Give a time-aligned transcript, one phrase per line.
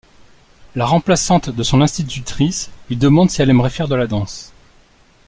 [0.73, 4.51] La remplaçante de son institutrice lui demande si elle aimerait faire de la danse.